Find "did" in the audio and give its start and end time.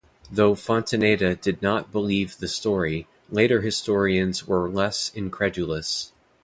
1.39-1.61